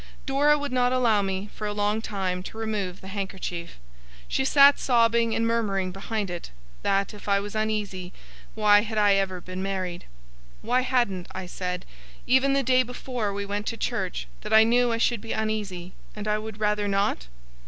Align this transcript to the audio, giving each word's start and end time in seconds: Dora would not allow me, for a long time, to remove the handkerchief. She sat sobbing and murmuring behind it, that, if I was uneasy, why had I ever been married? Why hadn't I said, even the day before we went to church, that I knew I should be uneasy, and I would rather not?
Dora 0.25 0.57
would 0.57 0.71
not 0.71 0.91
allow 0.91 1.21
me, 1.21 1.51
for 1.53 1.67
a 1.67 1.73
long 1.75 2.01
time, 2.01 2.41
to 2.41 2.57
remove 2.57 3.01
the 3.01 3.07
handkerchief. 3.09 3.77
She 4.27 4.43
sat 4.43 4.79
sobbing 4.79 5.35
and 5.35 5.45
murmuring 5.45 5.91
behind 5.91 6.31
it, 6.31 6.49
that, 6.81 7.13
if 7.13 7.29
I 7.29 7.39
was 7.39 7.53
uneasy, 7.53 8.11
why 8.55 8.81
had 8.81 8.97
I 8.97 9.13
ever 9.13 9.39
been 9.39 9.61
married? 9.61 10.05
Why 10.63 10.81
hadn't 10.81 11.27
I 11.35 11.45
said, 11.45 11.85
even 12.25 12.53
the 12.53 12.63
day 12.63 12.81
before 12.81 13.31
we 13.31 13.45
went 13.45 13.67
to 13.67 13.77
church, 13.77 14.25
that 14.41 14.51
I 14.51 14.63
knew 14.63 14.91
I 14.91 14.97
should 14.97 15.21
be 15.21 15.33
uneasy, 15.33 15.93
and 16.15 16.27
I 16.27 16.39
would 16.39 16.59
rather 16.59 16.87
not? 16.87 17.27